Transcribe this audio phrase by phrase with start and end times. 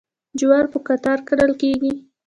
[0.39, 1.93] جوار په قطار کرل کیږي.